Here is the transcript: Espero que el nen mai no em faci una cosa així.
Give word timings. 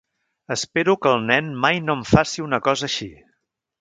Espero 0.55 0.95
que 1.03 1.11
el 1.17 1.21
nen 1.27 1.51
mai 1.65 1.77
no 1.89 1.97
em 1.99 2.01
faci 2.13 2.47
una 2.47 2.61
cosa 2.69 2.87
així. 2.89 3.11